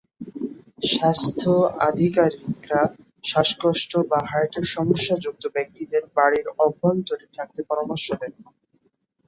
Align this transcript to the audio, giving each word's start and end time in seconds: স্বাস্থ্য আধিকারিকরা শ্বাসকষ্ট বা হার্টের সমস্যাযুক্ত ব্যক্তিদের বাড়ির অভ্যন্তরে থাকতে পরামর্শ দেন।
স্বাস্থ্য 0.87 1.51
আধিকারিকরা 1.89 2.81
শ্বাসকষ্ট 3.23 3.91
বা 4.09 4.19
হার্টের 4.25 4.65
সমস্যাযুক্ত 4.67 5.43
ব্যক্তিদের 5.47 6.03
বাড়ির 6.15 6.47
অভ্যন্তরে 6.59 7.25
থাকতে 7.37 7.61
পরামর্শ 7.63 8.07
দেন। 8.21 8.33